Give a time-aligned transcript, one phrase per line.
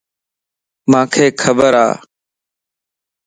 [0.91, 1.13] مانک
[1.43, 1.87] خبر ا.